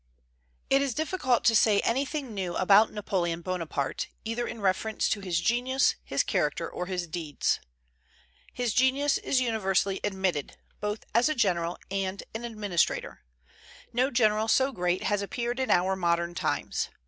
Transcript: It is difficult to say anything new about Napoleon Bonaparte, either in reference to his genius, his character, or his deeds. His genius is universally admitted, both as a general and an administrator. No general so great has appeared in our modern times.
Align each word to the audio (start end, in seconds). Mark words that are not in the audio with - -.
It 0.71 0.81
is 0.81 0.95
difficult 0.95 1.43
to 1.43 1.55
say 1.55 1.79
anything 1.81 2.33
new 2.33 2.55
about 2.55 2.91
Napoleon 2.91 3.41
Bonaparte, 3.41 4.07
either 4.25 4.47
in 4.47 4.59
reference 4.59 5.07
to 5.09 5.19
his 5.19 5.39
genius, 5.39 5.93
his 6.03 6.23
character, 6.23 6.67
or 6.67 6.87
his 6.87 7.05
deeds. 7.05 7.59
His 8.51 8.73
genius 8.73 9.19
is 9.19 9.39
universally 9.41 9.99
admitted, 10.03 10.57
both 10.79 11.05
as 11.13 11.29
a 11.29 11.35
general 11.35 11.77
and 11.91 12.23
an 12.33 12.45
administrator. 12.45 13.21
No 13.93 14.09
general 14.09 14.47
so 14.47 14.71
great 14.71 15.03
has 15.03 15.21
appeared 15.21 15.59
in 15.59 15.69
our 15.69 15.95
modern 15.95 16.33
times. 16.33 16.89